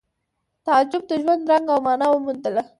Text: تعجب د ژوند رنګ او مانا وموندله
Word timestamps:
تعجب 0.65 1.01
د 1.09 1.11
ژوند 1.23 1.49
رنګ 1.51 1.65
او 1.73 1.79
مانا 1.85 2.07
وموندله 2.09 2.61